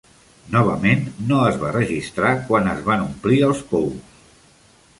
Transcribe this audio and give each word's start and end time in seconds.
Novament, 0.53 1.03
no 1.31 1.41
es 1.49 1.59
va 1.65 1.73
registrar 1.75 2.31
quan 2.49 2.71
es 2.73 2.81
van 2.89 3.05
omplir 3.09 3.41
els 3.51 3.65
pous. 3.75 4.21